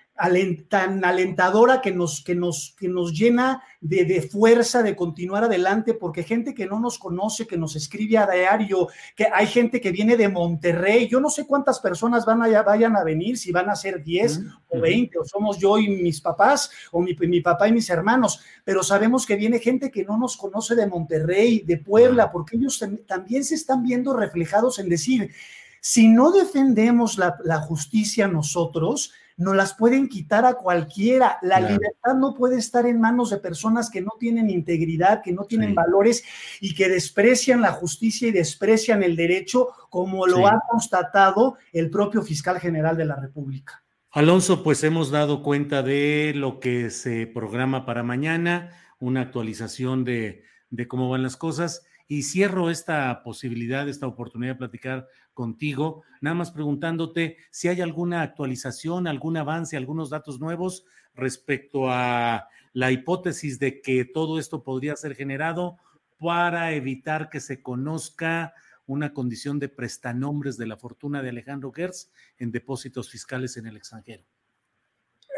tan 0.67 1.05
alentadora 1.05 1.79
que 1.79 1.91
nos, 1.91 2.21
que 2.21 2.35
nos, 2.35 2.75
que 2.77 2.89
nos 2.89 3.13
llena 3.13 3.63
de, 3.79 4.03
de, 4.03 4.21
fuerza 4.21 4.83
de 4.83 4.93
continuar 4.95 5.45
adelante, 5.45 5.93
porque 5.93 6.23
gente 6.23 6.53
que 6.53 6.65
no 6.65 6.79
nos 6.79 6.99
conoce, 6.99 7.47
que 7.47 7.57
nos 7.57 7.77
escribe 7.77 8.17
a 8.17 8.27
diario, 8.27 8.89
que 9.15 9.27
hay 9.33 9.47
gente 9.47 9.79
que 9.79 9.91
viene 9.91 10.17
de 10.17 10.27
Monterrey, 10.27 11.07
yo 11.07 11.21
no 11.21 11.29
sé 11.29 11.47
cuántas 11.47 11.79
personas 11.79 12.25
van 12.25 12.43
allá, 12.43 12.63
vayan 12.63 12.97
a 12.97 13.03
venir, 13.05 13.37
si 13.37 13.53
van 13.53 13.69
a 13.69 13.77
ser 13.77 14.03
10 14.03 14.41
o 14.67 14.81
20, 14.81 15.19
o 15.19 15.23
somos 15.23 15.57
yo 15.57 15.77
y 15.77 15.87
mis 15.87 16.19
papás, 16.19 16.69
o 16.91 17.01
mi, 17.01 17.15
mi, 17.15 17.39
papá 17.39 17.69
y 17.69 17.71
mis 17.71 17.89
hermanos, 17.89 18.41
pero 18.65 18.83
sabemos 18.83 19.25
que 19.25 19.37
viene 19.37 19.59
gente 19.59 19.89
que 19.89 20.03
no 20.03 20.17
nos 20.17 20.35
conoce 20.35 20.75
de 20.75 20.85
Monterrey, 20.85 21.63
de 21.65 21.77
Puebla, 21.77 22.29
porque 22.29 22.57
ellos 22.57 22.83
también 23.07 23.45
se 23.45 23.55
están 23.55 23.83
viendo 23.83 24.13
reflejados 24.13 24.79
en 24.79 24.89
decir, 24.89 25.31
si 25.79 26.09
no 26.09 26.31
defendemos 26.31 27.17
la, 27.17 27.37
la 27.45 27.61
justicia 27.61 28.27
nosotros, 28.27 29.13
no 29.39 29.53
las 29.53 29.73
pueden 29.73 30.09
quitar 30.09 30.45
a 30.45 30.55
cualquiera. 30.55 31.37
La 31.41 31.61
libertad 31.61 32.13
no 32.15 32.33
puede 32.33 32.57
estar 32.57 32.85
en 32.85 32.99
manos 32.99 33.29
de 33.29 33.37
personas 33.37 33.89
que 33.89 34.01
no 34.01 34.11
tienen 34.19 34.49
integridad, 34.49 35.21
que 35.23 35.31
no 35.31 35.45
tienen 35.45 35.73
valores 35.73 36.23
y 36.59 36.75
que 36.75 36.89
desprecian 36.89 37.61
la 37.61 37.71
justicia 37.71 38.27
y 38.27 38.31
desprecian 38.31 39.01
el 39.01 39.15
derecho, 39.15 39.69
como 39.89 40.27
lo 40.27 40.45
ha 40.45 40.61
constatado 40.69 41.55
el 41.71 41.89
propio 41.89 42.21
fiscal 42.21 42.59
general 42.59 42.97
de 42.97 43.05
la 43.05 43.15
República. 43.15 43.81
Alonso, 44.11 44.61
pues 44.61 44.83
hemos 44.83 45.09
dado 45.09 45.41
cuenta 45.41 45.83
de 45.83 46.33
lo 46.35 46.59
que 46.59 46.89
se 46.89 47.25
programa 47.25 47.85
para 47.85 48.03
mañana, 48.03 48.71
una 48.99 49.21
actualización 49.21 50.03
de, 50.03 50.43
de 50.69 50.87
cómo 50.89 51.09
van 51.09 51.23
las 51.23 51.37
cosas. 51.37 51.85
Y 52.09 52.23
cierro 52.23 52.69
esta 52.69 53.21
posibilidad, 53.23 53.87
esta 53.87 54.07
oportunidad 54.07 54.53
de 54.53 54.57
platicar 54.57 55.07
contigo, 55.33 56.03
nada 56.19 56.33
más 56.33 56.51
preguntándote 56.51 57.37
si 57.51 57.67
hay 57.67 57.79
alguna 57.79 58.23
actualización, 58.23 59.07
algún 59.07 59.37
avance, 59.37 59.77
algunos 59.77 60.09
datos 60.09 60.39
nuevos 60.39 60.83
respecto 61.13 61.89
a 61.89 62.49
la 62.73 62.91
hipótesis 62.91 63.59
de 63.59 63.81
que 63.81 64.05
todo 64.05 64.39
esto 64.39 64.63
podría 64.63 64.95
ser 64.95 65.15
generado 65.15 65.77
para 66.17 66.73
evitar 66.73 67.29
que 67.29 67.39
se 67.39 67.61
conozca 67.61 68.53
una 68.87 69.13
condición 69.13 69.59
de 69.59 69.69
prestanombres 69.69 70.57
de 70.57 70.65
la 70.65 70.77
fortuna 70.77 71.21
de 71.21 71.29
Alejandro 71.29 71.71
Gertz 71.71 72.09
en 72.39 72.51
depósitos 72.51 73.09
fiscales 73.09 73.55
en 73.57 73.67
el 73.67 73.77
extranjero. 73.77 74.23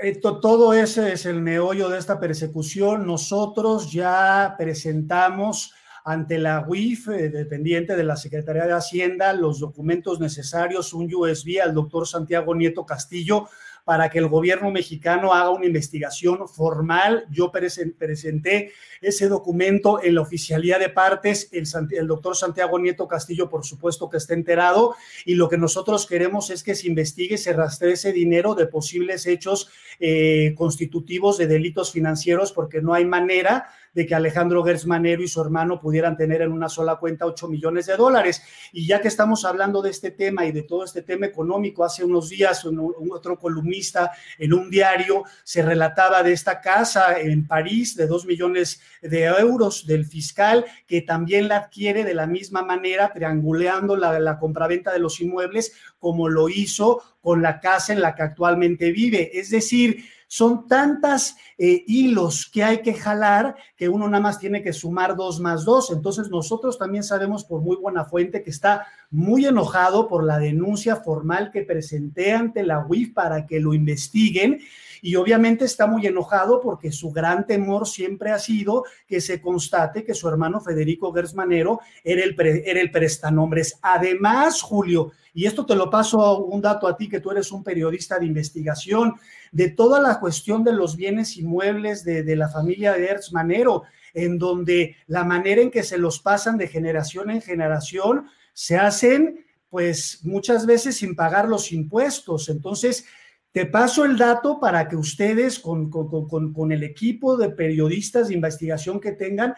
Eh, 0.02 0.20
todo 0.22 0.74
ese 0.74 1.12
es 1.12 1.26
el 1.26 1.42
meollo 1.42 1.90
de 1.90 2.00
esta 2.00 2.20
persecución. 2.20 3.06
Nosotros 3.06 3.92
ya 3.92 4.56
presentamos 4.58 5.74
ante 6.04 6.40
la 6.40 6.66
UIF, 6.68 7.10
eh, 7.10 7.30
dependiente 7.30 7.96
de 7.96 8.04
la 8.04 8.16
Secretaría 8.16 8.66
de 8.66 8.74
Hacienda, 8.74 9.34
los 9.34 9.60
documentos 9.60 10.20
necesarios, 10.20 10.94
un 10.94 11.14
USB 11.14 11.62
al 11.62 11.74
doctor 11.74 12.08
Santiago 12.08 12.56
Nieto 12.56 12.86
Castillo, 12.86 13.48
para 13.84 14.10
que 14.10 14.20
el 14.20 14.28
gobierno 14.28 14.72
mexicano 14.72 15.34
haga 15.34 15.50
una 15.50 15.66
investigación 15.66 16.48
formal. 16.48 17.26
Yo 17.32 17.52
presenté 17.52 18.72
ese 19.02 19.28
documento 19.28 20.02
en 20.04 20.16
la 20.16 20.22
oficialía 20.22 20.78
de 20.78 20.90
partes, 20.90 21.50
el, 21.52 21.66
el, 21.92 22.08
doctor 22.08 22.36
Santiago 22.36 22.78
Nieto 22.80 23.08
Castillo, 23.08 23.50
por 23.50 23.66
supuesto 23.66 24.10
que 24.10 24.18
está 24.18 24.34
enterado, 24.34 24.96
y 25.26 25.36
lo 25.36 25.50
que 25.50 25.58
nosotros 25.58 26.06
queremos 26.06 26.50
es 26.52 26.64
que 26.64 26.76
se 26.76 26.88
investigue, 26.88 27.38
se 27.38 27.54
rastree 27.54 27.94
ese 27.94 28.14
dinero 28.14 28.54
de 28.54 28.68
posibles 28.68 29.26
hechos 29.26 29.70
eh, 30.00 30.54
constitutivos 30.56 31.38
de 31.38 31.48
delitos 31.48 31.92
financieros, 31.92 32.52
porque 32.52 32.82
no 32.82 32.94
hay 32.94 33.06
manera 33.06 33.70
de 33.94 34.06
que 34.06 34.16
Alejandro 34.16 34.64
Gersmanero 34.64 35.22
y 35.22 35.28
su 35.28 35.42
hermano 35.42 35.80
pudieran 35.80 36.16
tener 36.16 36.42
en 36.42 36.52
una 36.52 36.70
sola 36.70 36.96
cuenta 36.96 37.26
8 37.26 37.48
millones 37.48 37.86
de 37.88 37.98
dólares. 37.98 38.42
Y 38.72 38.88
ya 38.88 39.02
que 39.02 39.08
estamos 39.08 39.46
hablando 39.46 39.82
de 39.82 39.90
este 39.90 40.12
tema 40.12 40.46
y 40.46 40.52
de 40.52 40.64
todo 40.64 40.84
este 40.84 41.02
tema 41.02 41.26
económico, 41.26 41.84
hace 41.84 42.04
unos 42.04 42.30
días 42.30 42.64
un, 42.66 42.94
otro 43.12 43.38
columnista 43.38 44.12
en 44.38 44.54
un 44.54 44.70
diario 44.70 45.24
se 45.44 45.62
relataba 45.62 46.24
de 46.24 46.34
esta 46.34 46.62
casa 46.62 47.20
en 47.20 47.48
París 47.48 47.96
de 47.96 48.08
2 48.08 48.26
millones 48.26 48.82
de 49.02 49.26
euros 49.26 49.86
del 49.86 50.06
fiscal 50.06 50.66
que 50.88 51.02
también 51.02 51.48
la 51.48 51.58
adquiere 51.58 52.04
de 52.04 52.14
la 52.14 52.28
misma 52.28 52.64
manera, 52.64 53.12
trianguleando 53.14 53.96
la, 53.96 54.20
la 54.20 54.40
compraventa 54.40 54.92
de 54.92 55.00
los 55.00 55.20
inmuebles 55.20 55.74
como 56.00 56.30
lo 56.30 56.50
hizo 56.50 57.02
con 57.22 57.42
la 57.42 57.60
casa 57.60 57.94
en 57.94 58.02
la 58.02 58.16
que 58.16 58.24
actualmente 58.24 58.92
vive. 58.92 59.38
Es 59.40 59.52
decir, 59.52 60.04
son 60.32 60.66
tantas 60.66 61.36
eh, 61.58 61.84
hilos 61.88 62.50
que 62.50 62.64
hay 62.64 62.82
que 62.82 62.94
jalar 62.94 63.54
que 63.76 63.90
uno 63.90 64.08
nada 64.08 64.24
más 64.24 64.40
tiene 64.40 64.64
que 64.64 64.72
sumar 64.72 65.18
dos 65.18 65.42
más 65.42 65.66
dos. 65.66 65.92
Entonces 65.92 66.30
nosotros 66.30 66.78
también 66.78 67.04
sabemos 67.04 67.44
por 67.44 67.60
muy 67.60 67.76
buena 67.76 68.06
fuente 68.06 68.42
que 68.42 68.50
está 68.50 68.88
muy 69.12 69.46
enojado 69.46 70.08
por 70.08 70.24
la 70.24 70.40
denuncia 70.40 70.96
formal 70.96 71.52
que 71.52 71.64
presenté 71.64 72.32
ante 72.32 72.64
la 72.64 72.86
UIF 72.86 73.14
para 73.14 73.46
que 73.46 73.60
lo 73.60 73.74
investiguen 73.74 74.62
y 75.02 75.16
obviamente 75.16 75.66
está 75.66 75.88
muy 75.88 76.06
enojado 76.06 76.62
porque 76.62 76.92
su 76.92 77.12
gran 77.12 77.46
temor 77.46 77.88
siempre 77.88 78.32
ha 78.32 78.40
sido 78.40 78.86
que 79.08 79.20
se 79.20 79.42
constate 79.42 80.04
que 80.04 80.14
su 80.14 80.30
hermano 80.30 80.62
Federico 80.62 81.12
Gersmanero 81.12 81.80
era 82.04 82.24
el, 82.24 82.36
era 82.40 82.80
el 82.80 82.92
prestanombres. 82.92 83.80
Además, 83.82 84.62
Julio, 84.62 85.12
y 85.34 85.46
esto 85.46 85.66
te 85.66 85.76
lo 85.76 85.90
paso 85.90 86.38
un 86.44 86.62
dato 86.62 86.88
a 86.88 86.96
ti, 86.96 87.10
que 87.10 87.20
tú 87.20 87.32
eres 87.32 87.52
un 87.52 87.64
periodista 87.64 88.20
de 88.20 88.28
investigación, 88.28 89.16
de 89.52 89.70
toda 89.70 90.00
la 90.00 90.20
cuestión 90.20 90.64
de 90.64 90.74
los 90.74 90.96
bienes 90.96 91.36
inmuebles 91.36 92.04
de, 92.04 92.22
de 92.22 92.36
la 92.36 92.50
familia 92.50 92.94
de 92.94 93.08
Hertz 93.08 93.34
Manero, 93.34 93.84
en 94.14 94.38
donde 94.38 94.98
la 95.08 95.24
manera 95.24 95.62
en 95.62 95.72
que 95.72 95.84
se 95.84 95.98
los 95.98 96.20
pasan 96.20 96.58
de 96.58 96.68
generación 96.68 97.32
en 97.32 97.42
generación 97.42 98.28
se 98.54 98.78
hacen 98.78 99.46
pues 99.70 100.20
muchas 100.24 100.66
veces 100.66 100.98
sin 100.98 101.16
pagar 101.16 101.48
los 101.48 101.72
impuestos. 101.72 102.50
Entonces, 102.50 103.06
te 103.52 103.66
paso 103.66 104.06
el 104.06 104.18
dato 104.18 104.60
para 104.62 104.88
que 104.88 104.96
ustedes, 104.96 105.60
con, 105.60 105.90
con, 105.90 106.72
el 106.72 106.84
equipo 106.84 107.36
de 107.36 107.50
periodistas 107.50 108.30
de 108.30 108.34
investigación 108.34 109.00
que 109.02 109.12
tengan, 109.12 109.56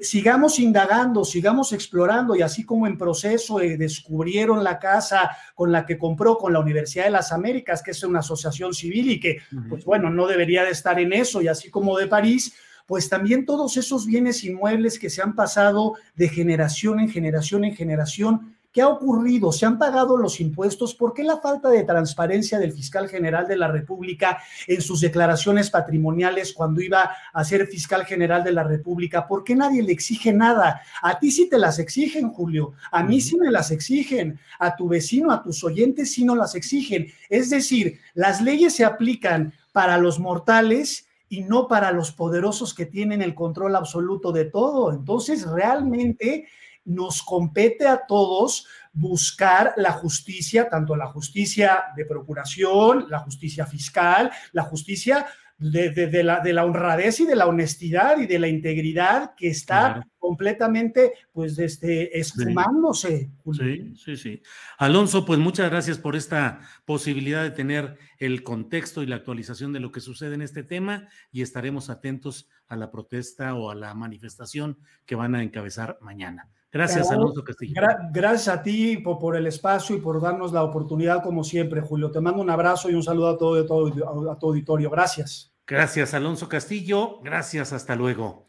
sigamos 0.00 0.58
indagando, 0.58 1.24
sigamos 1.24 1.74
explorando 1.74 2.34
y 2.34 2.40
así 2.40 2.64
como 2.64 2.86
en 2.86 2.96
proceso 2.96 3.60
eh, 3.60 3.76
descubrieron 3.76 4.64
la 4.64 4.78
casa 4.78 5.36
con 5.54 5.70
la 5.70 5.84
que 5.84 5.98
compró 5.98 6.38
con 6.38 6.54
la 6.54 6.60
Universidad 6.60 7.04
de 7.04 7.10
las 7.10 7.30
Américas, 7.30 7.82
que 7.82 7.90
es 7.90 8.02
una 8.02 8.20
asociación 8.20 8.72
civil 8.72 9.10
y 9.10 9.20
que, 9.20 9.38
pues 9.68 9.84
bueno, 9.84 10.08
no 10.08 10.26
debería 10.26 10.64
de 10.64 10.70
estar 10.70 10.98
en 10.98 11.12
eso, 11.12 11.42
y 11.42 11.48
así 11.48 11.70
como 11.70 11.98
de 11.98 12.06
París, 12.06 12.54
pues 12.88 13.08
también 13.08 13.44
todos 13.44 13.76
esos 13.76 14.06
bienes 14.06 14.42
inmuebles 14.42 14.98
que 14.98 15.10
se 15.10 15.22
han 15.22 15.34
pasado 15.36 15.94
de 16.16 16.28
generación 16.28 16.98
en 16.98 17.10
generación 17.10 17.64
en 17.64 17.76
generación 17.76 18.56
¿Qué 18.70 18.82
ha 18.82 18.88
ocurrido? 18.88 19.50
¿Se 19.50 19.64
han 19.64 19.78
pagado 19.78 20.18
los 20.18 20.40
impuestos? 20.40 20.94
¿Por 20.94 21.14
qué 21.14 21.24
la 21.24 21.38
falta 21.38 21.70
de 21.70 21.84
transparencia 21.84 22.58
del 22.58 22.72
fiscal 22.72 23.08
general 23.08 23.48
de 23.48 23.56
la 23.56 23.66
República 23.66 24.38
en 24.66 24.82
sus 24.82 25.00
declaraciones 25.00 25.70
patrimoniales 25.70 26.52
cuando 26.52 26.82
iba 26.82 27.10
a 27.32 27.44
ser 27.44 27.66
fiscal 27.66 28.04
general 28.04 28.44
de 28.44 28.52
la 28.52 28.62
República? 28.62 29.26
¿Por 29.26 29.42
qué 29.42 29.56
nadie 29.56 29.82
le 29.82 29.92
exige 29.92 30.34
nada? 30.34 30.82
A 31.02 31.18
ti 31.18 31.30
sí 31.30 31.48
te 31.48 31.58
las 31.58 31.78
exigen, 31.78 32.28
Julio. 32.28 32.74
A 32.92 33.02
mí 33.02 33.22
sí 33.22 33.38
me 33.38 33.50
las 33.50 33.70
exigen. 33.70 34.38
A 34.58 34.76
tu 34.76 34.86
vecino, 34.86 35.32
a 35.32 35.42
tus 35.42 35.64
oyentes 35.64 36.12
sí 36.12 36.24
no 36.24 36.36
las 36.36 36.54
exigen. 36.54 37.08
Es 37.30 37.48
decir, 37.48 37.98
las 38.12 38.42
leyes 38.42 38.76
se 38.76 38.84
aplican 38.84 39.54
para 39.72 39.96
los 39.96 40.20
mortales 40.20 41.07
y 41.28 41.42
no 41.42 41.68
para 41.68 41.92
los 41.92 42.12
poderosos 42.12 42.74
que 42.74 42.86
tienen 42.86 43.22
el 43.22 43.34
control 43.34 43.76
absoluto 43.76 44.32
de 44.32 44.46
todo. 44.46 44.92
Entonces, 44.92 45.46
realmente 45.46 46.48
nos 46.84 47.22
compete 47.22 47.86
a 47.86 48.06
todos 48.06 48.66
buscar 48.92 49.74
la 49.76 49.92
justicia, 49.92 50.68
tanto 50.68 50.96
la 50.96 51.06
justicia 51.06 51.84
de 51.96 52.06
procuración, 52.06 53.06
la 53.08 53.18
justicia 53.20 53.66
fiscal, 53.66 54.30
la 54.52 54.62
justicia 54.62 55.26
de, 55.58 56.22
la, 56.22 56.40
de 56.40 56.52
la, 56.52 56.64
honradez 56.64 57.20
y 57.20 57.26
de 57.26 57.36
la 57.36 57.46
honestidad 57.46 58.18
y 58.18 58.26
de 58.26 58.38
la 58.38 58.48
integridad 58.48 59.34
que 59.36 59.48
está 59.48 60.06
completamente, 60.18 61.12
pues, 61.32 61.58
este, 61.58 62.18
esfumándose. 62.18 63.30
Sí, 63.52 63.94
sí, 63.96 64.16
sí. 64.16 64.42
Alonso, 64.78 65.24
pues 65.24 65.38
muchas 65.38 65.70
gracias 65.70 65.98
por 65.98 66.16
esta 66.16 66.60
posibilidad 66.84 67.42
de 67.42 67.50
tener 67.50 67.98
el 68.18 68.42
contexto 68.42 69.02
y 69.02 69.06
la 69.06 69.16
actualización 69.16 69.72
de 69.72 69.80
lo 69.80 69.92
que 69.92 70.00
sucede 70.00 70.34
en 70.34 70.42
este 70.42 70.62
tema 70.62 71.08
y 71.30 71.42
estaremos 71.42 71.90
atentos 71.90 72.48
a 72.66 72.76
la 72.76 72.90
protesta 72.90 73.54
o 73.54 73.70
a 73.70 73.74
la 73.74 73.94
manifestación 73.94 74.78
que 75.06 75.14
van 75.14 75.34
a 75.34 75.42
encabezar 75.42 75.98
mañana. 76.00 76.48
Gracias, 76.70 77.10
Alonso 77.10 77.42
Castillo. 77.42 77.80
gracias 78.12 78.48
a 78.48 78.62
ti 78.62 78.98
por, 78.98 79.36
el 79.36 79.46
espacio 79.46 79.96
y 79.96 80.00
por 80.00 80.20
darnos 80.20 80.52
la 80.52 80.62
oportunidad, 80.62 81.22
como 81.22 81.42
siempre, 81.42 81.80
Julio. 81.80 82.10
Te 82.10 82.20
mando 82.20 82.42
un 82.42 82.50
abrazo 82.50 82.90
y 82.90 82.94
un 82.94 83.02
saludo 83.02 83.30
a 83.30 83.38
todo, 83.38 83.64
todo, 83.64 84.30
a 84.30 84.38
tu 84.38 84.48
auditorio. 84.48 84.90
Gracias. 84.90 85.54
Gracias, 85.66 86.12
Alonso 86.12 86.48
Castillo. 86.48 87.20
Gracias, 87.22 87.72
hasta 87.72 87.96
luego. 87.96 88.47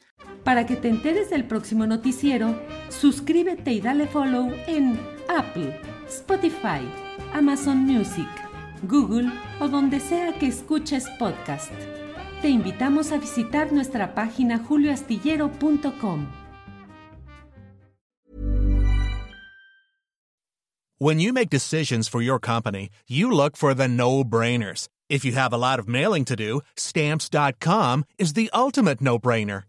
Para 0.50 0.66
que 0.66 0.76
te 0.76 0.90
enteres 0.90 1.30
del 1.30 1.46
próximo 1.46 1.86
noticiero, 1.86 2.60
suscríbete 2.90 3.72
y 3.72 3.82
dale 3.82 4.08
follow 4.08 4.52
en 4.66 5.00
Apple, 5.28 5.80
Spotify, 6.08 6.82
Amazon 7.36 7.78
Music, 7.78 8.28
Google 8.82 9.32
o 9.60 9.68
donde 9.68 10.00
sea 10.00 10.34
que 10.40 10.48
escuches 10.48 11.06
podcast. 11.20 11.72
Te 12.42 12.50
invitamos 12.50 13.12
a 13.12 13.20
visitar 13.20 13.72
nuestra 13.72 14.16
página 14.16 14.58
julioastillero.com. 14.58 16.28
When 20.98 21.20
you 21.20 21.32
make 21.32 21.52
decisions 21.52 22.10
for 22.10 22.24
your 22.24 22.40
company, 22.40 22.90
you 23.08 23.30
look 23.30 23.56
for 23.56 23.76
the 23.76 23.88
no-brainers. 23.88 24.88
If 25.12 25.24
you 25.24 25.34
have 25.34 25.54
a 25.54 25.60
lot 25.60 25.78
of 25.78 25.88
mailing 25.88 26.26
to 26.26 26.36
do, 26.36 26.62
stamps.com 26.76 28.06
is 28.18 28.34
the 28.34 28.50
ultimate 28.52 29.00
no-brainer. 29.00 29.69